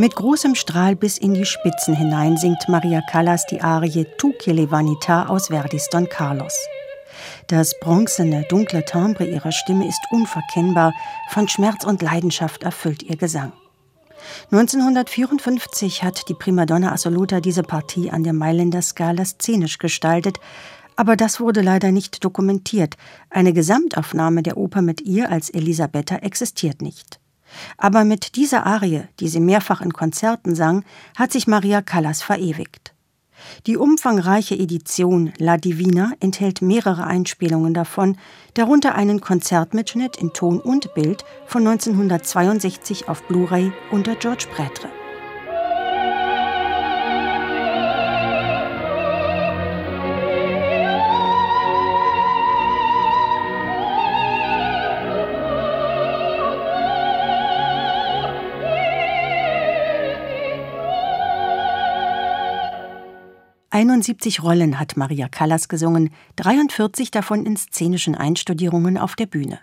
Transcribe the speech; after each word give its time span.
Mit 0.00 0.16
großem 0.16 0.54
Strahl 0.54 0.96
bis 0.96 1.18
in 1.18 1.34
die 1.34 1.44
Spitzen 1.44 1.94
hinein 1.94 2.38
singt 2.38 2.70
Maria 2.70 3.02
Callas 3.10 3.44
die 3.44 3.60
Arie 3.60 4.06
Tu 4.16 4.32
che 4.32 4.50
le 4.52 4.70
vanità 4.70 5.26
aus 5.26 5.48
Verdis 5.48 5.90
Don 5.90 6.08
Carlos. 6.08 6.54
Das 7.48 7.78
bronzene, 7.80 8.46
dunkle 8.48 8.82
Timbre 8.86 9.26
ihrer 9.26 9.52
Stimme 9.52 9.86
ist 9.86 10.00
unverkennbar, 10.10 10.94
von 11.28 11.48
Schmerz 11.48 11.84
und 11.84 12.00
Leidenschaft 12.00 12.62
erfüllt 12.62 13.02
ihr 13.02 13.18
Gesang. 13.18 13.52
1954 14.50 16.02
hat 16.02 16.30
die 16.30 16.34
Primadonna 16.34 16.92
Assoluta 16.92 17.40
diese 17.40 17.62
Partie 17.62 18.10
an 18.10 18.24
der 18.24 18.32
Mailänder 18.32 18.80
Scala 18.80 19.26
szenisch 19.26 19.76
gestaltet, 19.76 20.38
aber 20.96 21.14
das 21.14 21.40
wurde 21.40 21.60
leider 21.60 21.92
nicht 21.92 22.24
dokumentiert. 22.24 22.96
Eine 23.28 23.52
Gesamtaufnahme 23.52 24.42
der 24.42 24.56
Oper 24.56 24.80
mit 24.80 25.02
ihr 25.02 25.30
als 25.30 25.50
Elisabetta 25.50 26.16
existiert 26.16 26.80
nicht. 26.80 27.19
Aber 27.76 28.04
mit 28.04 28.36
dieser 28.36 28.66
Arie, 28.66 29.04
die 29.18 29.28
sie 29.28 29.40
mehrfach 29.40 29.80
in 29.80 29.92
Konzerten 29.92 30.54
sang, 30.54 30.84
hat 31.16 31.32
sich 31.32 31.46
Maria 31.46 31.82
Callas 31.82 32.22
verewigt. 32.22 32.94
Die 33.66 33.76
umfangreiche 33.76 34.54
Edition 34.54 35.32
La 35.38 35.56
Divina 35.56 36.12
enthält 36.20 36.62
mehrere 36.62 37.06
Einspielungen 37.06 37.74
davon, 37.74 38.16
darunter 38.54 38.94
einen 38.94 39.20
Konzertmitschnitt 39.20 40.16
in 40.16 40.32
Ton 40.32 40.60
und 40.60 40.94
Bild 40.94 41.24
von 41.46 41.66
1962 41.66 43.08
auf 43.08 43.22
Blu-ray 43.26 43.72
unter 43.90 44.14
George 44.16 44.46
Prêtre. 44.54 44.88
71 63.72 64.42
Rollen 64.42 64.80
hat 64.80 64.96
Maria 64.96 65.28
Callas 65.28 65.68
gesungen, 65.68 66.10
43 66.34 67.12
davon 67.12 67.46
in 67.46 67.56
szenischen 67.56 68.16
Einstudierungen 68.16 68.98
auf 68.98 69.14
der 69.14 69.26
Bühne. 69.26 69.60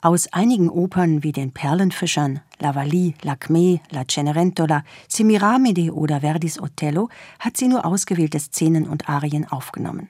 Aus 0.00 0.32
einigen 0.32 0.70
Opern 0.70 1.24
wie 1.24 1.32
den 1.32 1.50
Perlenfischern, 1.50 2.40
La 2.60 2.76
Valli, 2.76 3.16
Lacme, 3.22 3.80
La 3.90 4.04
Cenerentola, 4.08 4.84
Semiramide 5.08 5.92
oder 5.92 6.20
Verdis 6.20 6.60
Othello 6.60 7.08
hat 7.40 7.56
sie 7.56 7.66
nur 7.66 7.84
ausgewählte 7.84 8.38
Szenen 8.38 8.86
und 8.86 9.08
Arien 9.08 9.44
aufgenommen. 9.48 10.08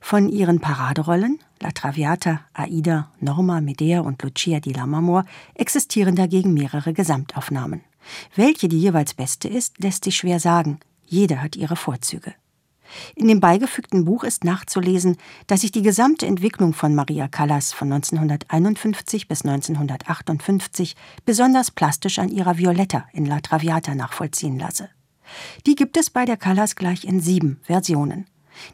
Von 0.00 0.28
ihren 0.28 0.60
Paraderollen, 0.60 1.40
La 1.60 1.72
Traviata, 1.72 2.42
Aida, 2.52 3.10
Norma, 3.18 3.60
Medea 3.60 3.98
und 3.98 4.22
Lucia 4.22 4.60
di 4.60 4.72
Lammermoor, 4.72 5.24
existieren 5.54 6.14
dagegen 6.14 6.54
mehrere 6.54 6.92
Gesamtaufnahmen. 6.92 7.80
Welche 8.36 8.68
die 8.68 8.78
jeweils 8.78 9.14
beste 9.14 9.48
ist, 9.48 9.82
lässt 9.82 10.04
sich 10.04 10.16
schwer 10.16 10.38
sagen– 10.38 10.78
jeder 11.12 11.42
hat 11.42 11.56
ihre 11.56 11.76
Vorzüge. 11.76 12.34
In 13.14 13.28
dem 13.28 13.40
beigefügten 13.40 14.04
Buch 14.04 14.24
ist 14.24 14.44
nachzulesen, 14.44 15.16
dass 15.46 15.60
sich 15.60 15.72
die 15.72 15.82
gesamte 15.82 16.26
Entwicklung 16.26 16.74
von 16.74 16.94
Maria 16.94 17.28
Callas 17.28 17.72
von 17.72 17.92
1951 17.92 19.28
bis 19.28 19.44
1958 19.44 20.96
besonders 21.24 21.70
plastisch 21.70 22.18
an 22.18 22.28
ihrer 22.28 22.58
Violetta 22.58 23.06
in 23.12 23.26
La 23.26 23.40
Traviata 23.40 23.94
nachvollziehen 23.94 24.58
lasse. 24.58 24.88
Die 25.66 25.74
gibt 25.74 25.96
es 25.96 26.10
bei 26.10 26.24
der 26.24 26.36
Callas 26.36 26.76
gleich 26.76 27.04
in 27.04 27.20
sieben 27.20 27.60
Versionen. 27.62 28.26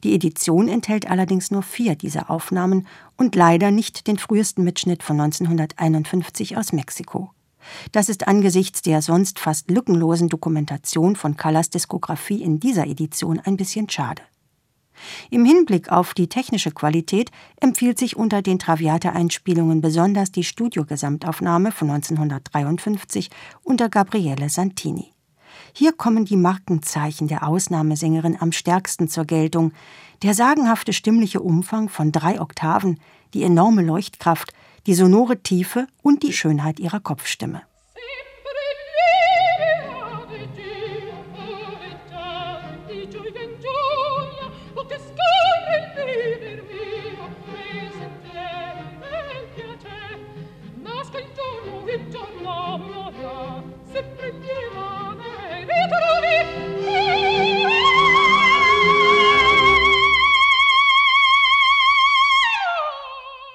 Die 0.03 0.15
Edition 0.15 0.69
enthält 0.69 1.09
allerdings 1.09 1.53
nur 1.53 1.63
vier 1.63 1.95
dieser 1.95 2.31
Aufnahmen 2.31 2.87
und 3.17 3.37
leider 3.37 3.71
nicht 3.71 4.09
den 4.09 4.19
frühesten 4.19 4.65
Mitschnitt 4.65 5.05
von 5.05 5.21
1951 5.21 6.57
aus 6.57 6.73
Mexiko. 6.73 7.31
Das 7.93 8.09
ist 8.09 8.29
angesichts 8.29 8.83
der 8.83 9.03
sonst 9.03 9.39
fast 9.39 9.71
lückenlosen 9.71 10.29
Dokumentation 10.29 11.17
von 11.17 11.37
Callas 11.37 11.71
Diskografie 11.71 12.43
in 12.43 12.61
dieser 12.61 12.87
Edition 12.87 13.41
ein 13.41 13.57
bisschen 13.57 13.89
schade. 13.89 14.23
Im 15.31 15.45
Hinblick 15.45 15.91
auf 15.91 16.15
die 16.15 16.29
technische 16.29 16.73
Qualität 16.73 17.31
empfiehlt 17.61 17.99
sich 17.99 18.17
unter 18.17 18.43
den 18.43 18.59
Traviata-Einspielungen 18.59 19.81
besonders 19.81 20.33
die 20.33 20.45
Studiogesamtaufnahme 20.45 21.73
von 21.73 21.91
1953 21.91 23.31
unter 23.63 23.89
Gabriele 23.89 24.49
Santini. 24.49 25.13
Hier 25.73 25.93
kommen 25.93 26.25
die 26.25 26.37
Markenzeichen 26.37 27.29
der 27.29 27.47
Ausnahmesängerin 27.47 28.37
am 28.41 28.53
stärksten 28.53 29.09
zur 29.09 29.25
Geltung, 29.25 29.73
der 30.23 30.35
sagenhafte 30.35 30.93
stimmliche 30.93 31.41
Umfang 31.41 31.89
von 31.89 32.11
drei 32.11 32.41
Oktaven, 32.41 32.99
die 33.35 33.43
enorme 33.43 33.83
Leuchtkraft, 33.83 34.53
die 34.89 34.95
sonore 34.95 35.43
Tiefe 35.43 35.87
und 36.03 36.23
die 36.23 36.33
Schönheit 36.33 36.81
ihrer 36.81 37.01
Kopfstimme. 37.01 37.61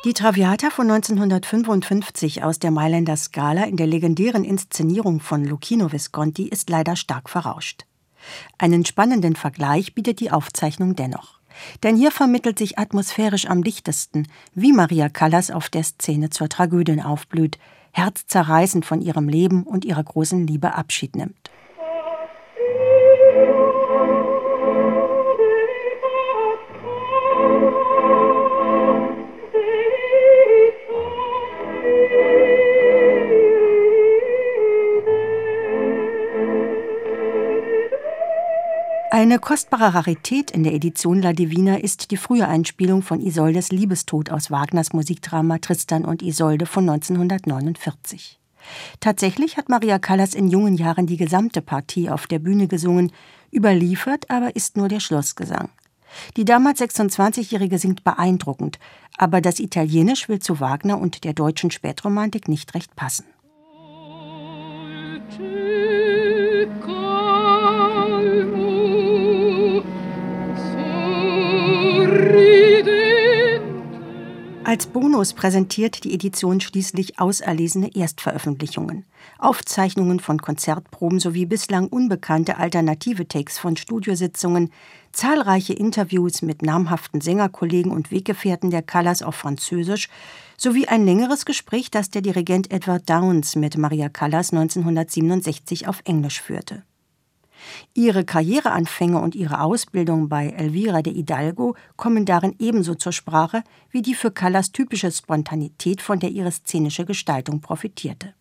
Die 0.04 0.14
Traviata 0.14 0.70
von 0.70 0.92
1955 0.92 2.44
aus 2.44 2.60
der 2.60 2.72
Mailänder 2.72 3.16
Scala 3.16 3.64
in 3.64 3.78
der 3.78 3.88
legendären 3.88 4.44
Inszenierung 4.44 5.22
von 5.22 5.46
Lucchino 5.46 5.94
Visconti 5.94 6.46
ist 6.50 6.70
leider 6.70 6.98
stark 6.98 7.30
verrauscht. 7.30 7.86
Einen 8.58 8.84
spannenden 8.86 9.38
Vergleich 9.38 9.96
bietet 9.96 10.20
die 10.20 10.30
Aufzeichnung 10.30 10.98
dennoch. 10.98 11.40
Denn 11.84 11.96
hier 11.96 12.12
vermittelt 12.12 12.60
sich 12.60 12.78
atmosphärisch 12.78 13.46
am 13.46 13.64
dichtesten, 13.64 14.28
wie 14.54 14.74
Maria 14.74 15.08
Callas 15.08 15.50
auf 15.50 15.70
der 15.70 15.84
Szene 15.84 16.30
zur 16.30 16.50
Tragödie 16.50 17.02
aufblüht, 17.02 17.58
herzzerreißend 17.94 18.86
von 18.86 19.02
ihrem 19.02 19.30
Leben 19.30 19.64
und 19.64 19.86
ihrer 19.86 20.04
großen 20.04 20.46
Liebe 20.46 20.76
Abschied 20.76 21.16
nimmt. 21.16 21.50
Eine 39.24 39.40
kostbare 39.40 39.94
Rarität 39.94 40.52
in 40.52 40.66
der 40.66 40.74
Edition 40.74 41.22
La 41.22 41.32
Divina 41.32 41.78
ist 41.78 42.12
die 42.12 42.18
frühe 42.18 42.46
Einspielung 42.46 43.02
von 43.02 43.22
Isoldes 43.22 43.72
Liebestod 43.72 44.30
aus 44.30 44.52
Wagners 44.52 44.92
Musikdrama 44.92 45.60
Tristan 45.60 46.04
und 46.04 46.22
Isolde 46.22 46.66
von 46.66 46.90
1949. 46.90 48.38
Tatsächlich 49.00 49.56
hat 49.56 49.70
Maria 49.70 49.98
Callas 49.98 50.34
in 50.34 50.50
jungen 50.50 50.76
Jahren 50.76 51.08
die 51.08 51.16
gesamte 51.16 51.62
Partie 51.62 52.10
auf 52.10 52.28
der 52.28 52.40
Bühne 52.40 52.68
gesungen, 52.68 53.14
überliefert 53.50 54.30
aber 54.30 54.58
ist 54.58 54.76
nur 54.76 54.90
der 54.90 55.00
Schlussgesang. 55.00 55.70
Die 56.36 56.44
damals 56.44 56.82
26-Jährige 56.82 57.80
singt 57.80 58.04
beeindruckend, 58.04 58.78
aber 59.18 59.40
das 59.40 59.62
Italienisch 59.62 60.28
will 60.28 60.40
zu 60.40 60.60
Wagner 60.60 61.00
und 61.00 61.24
der 61.24 61.32
deutschen 61.32 61.72
Spätromantik 61.72 62.50
nicht 62.50 62.76
recht 62.76 62.94
passen. 62.98 63.24
Als 74.66 74.88
Bonus 74.88 75.34
präsentiert 75.34 76.06
die 76.06 76.14
Edition 76.14 76.62
schließlich 76.62 77.20
auserlesene 77.20 77.94
Erstveröffentlichungen, 77.94 79.04
Aufzeichnungen 79.38 80.22
von 80.22 80.42
Konzertproben 80.42 81.20
sowie 81.20 81.46
bislang 81.46 81.88
unbekannte 81.88 82.58
alternative 82.58 83.28
Takes 83.28 83.60
von 83.60 83.76
Studiositzungen, 83.76 84.72
zahlreiche 85.12 85.74
Interviews 85.74 86.42
mit 86.42 86.62
namhaften 86.62 87.20
Sängerkollegen 87.20 87.92
und 87.92 88.10
Weggefährten 88.10 88.72
der 88.72 88.84
Callas 88.84 89.22
auf 89.22 89.36
Französisch 89.36 90.08
sowie 90.56 90.88
ein 90.88 91.06
längeres 91.06 91.46
Gespräch, 91.46 91.92
das 91.92 92.10
der 92.10 92.22
Dirigent 92.22 92.72
Edward 92.72 93.10
Downs 93.10 93.58
mit 93.58 93.78
Maria 93.78 94.08
Callas 94.08 94.54
1967 94.54 95.90
auf 95.90 96.02
Englisch 96.06 96.42
führte. 96.42 96.84
Ihre 97.94 98.26
Karriereanfänge 98.26 99.20
und 99.20 99.36
ihre 99.36 99.62
Ausbildung 99.62 100.30
bei 100.30 100.50
Elvira 100.50 101.02
de 101.02 101.14
Hidalgo 101.14 101.76
kommen 101.96 102.26
darin 102.26 102.56
ebenso 102.60 102.96
zur 102.96 103.12
Sprache 103.12 103.64
wie 103.92 104.02
die 104.02 104.16
für 104.16 104.32
Callas 104.32 104.72
typische 104.72 105.12
Spontanität, 105.12 106.02
von 106.02 106.20
der 106.20 106.32
ihre 106.32 106.52
szenische 106.52 107.06
Gestaltung 107.06 107.62
profitierte. 107.62 108.34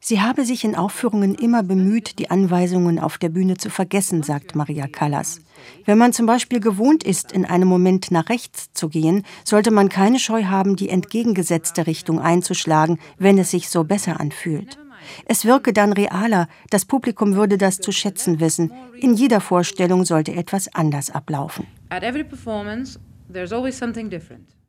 Sie 0.00 0.20
habe 0.20 0.44
sich 0.44 0.64
in 0.64 0.74
Aufführungen 0.74 1.34
immer 1.34 1.62
bemüht, 1.62 2.18
die 2.18 2.30
Anweisungen 2.30 2.98
auf 2.98 3.18
der 3.18 3.30
Bühne 3.30 3.56
zu 3.56 3.70
vergessen, 3.70 4.22
sagt 4.22 4.54
Maria 4.54 4.86
Callas. 4.86 5.40
Wenn 5.84 5.98
man 5.98 6.12
zum 6.12 6.26
Beispiel 6.26 6.60
gewohnt 6.60 7.02
ist, 7.02 7.32
in 7.32 7.44
einem 7.44 7.68
Moment 7.68 8.10
nach 8.10 8.28
rechts 8.28 8.72
zu 8.74 8.88
gehen, 8.88 9.24
sollte 9.44 9.70
man 9.70 9.88
keine 9.88 10.18
Scheu 10.18 10.44
haben, 10.44 10.76
die 10.76 10.90
entgegengesetzte 10.90 11.86
Richtung 11.86 12.20
einzuschlagen, 12.20 12.98
wenn 13.18 13.38
es 13.38 13.50
sich 13.50 13.70
so 13.70 13.84
besser 13.84 14.20
anfühlt. 14.20 14.78
Es 15.26 15.44
wirke 15.44 15.72
dann 15.72 15.92
realer, 15.92 16.48
das 16.70 16.84
Publikum 16.84 17.34
würde 17.34 17.58
das 17.58 17.78
zu 17.78 17.92
schätzen 17.92 18.40
wissen. 18.40 18.72
In 18.98 19.14
jeder 19.14 19.40
Vorstellung 19.40 20.04
sollte 20.04 20.32
etwas 20.32 20.74
anders 20.74 21.10
ablaufen. 21.10 21.66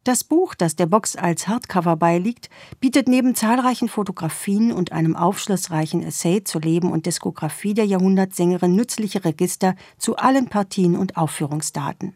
Das 0.05 0.23
Buch, 0.23 0.53
das 0.53 0.75
der 0.75 0.85
Box 0.85 1.15
als 1.15 1.47
Hardcover 1.47 1.95
beiliegt, 1.95 2.51
bietet 2.79 3.07
neben 3.07 3.33
zahlreichen 3.33 3.89
Fotografien 3.89 4.71
und 4.71 4.91
einem 4.91 5.15
aufschlussreichen 5.15 6.03
Essay 6.03 6.43
zu 6.43 6.59
Leben 6.59 6.91
und 6.91 7.07
Diskografie 7.07 7.73
der 7.73 7.85
Jahrhundertsängerin 7.85 8.75
nützliche 8.75 9.25
Register 9.25 9.75
zu 9.97 10.15
allen 10.17 10.47
Partien 10.47 10.95
und 10.95 11.17
Aufführungsdaten. 11.17 12.13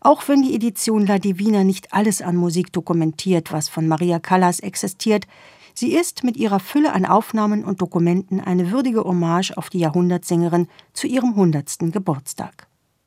Auch 0.00 0.28
wenn 0.28 0.40
die 0.40 0.54
Edition 0.54 1.06
La 1.06 1.18
Divina 1.18 1.62
nicht 1.62 1.92
alles 1.92 2.22
an 2.22 2.36
Musik 2.36 2.72
dokumentiert, 2.72 3.52
was 3.52 3.68
von 3.68 3.86
Maria 3.86 4.18
Callas 4.18 4.60
existiert, 4.60 5.26
Sie 5.74 5.92
ist 5.94 6.24
mit 6.24 6.36
ihrer 6.36 6.60
Fülle 6.60 6.92
an 6.92 7.04
Aufnahmen 7.04 7.64
und 7.64 7.80
Dokumenten 7.80 8.40
eine 8.40 8.70
würdige 8.70 9.04
Hommage 9.04 9.52
auf 9.56 9.70
die 9.70 9.80
Jahrhundertsängerin 9.80 10.68
zu 10.92 11.06
ihrem 11.06 11.36
hundertsten 11.36 11.92
Geburtstag. 11.92 12.69